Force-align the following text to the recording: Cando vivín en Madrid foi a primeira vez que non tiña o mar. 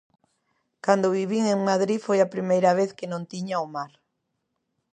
Cando 0.85 1.13
vivín 1.19 1.43
en 1.55 1.59
Madrid 1.69 1.99
foi 2.07 2.19
a 2.21 2.31
primeira 2.35 2.71
vez 2.79 2.89
que 2.97 3.09
non 3.11 3.23
tiña 3.31 3.63
o 3.65 3.67
mar. 3.75 3.91